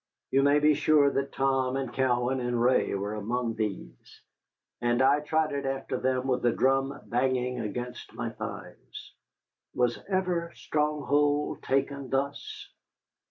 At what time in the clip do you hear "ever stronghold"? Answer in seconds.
10.09-11.61